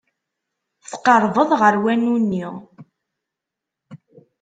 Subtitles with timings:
[0.89, 2.45] Tqerrbeḍ ɣer wanu-nni.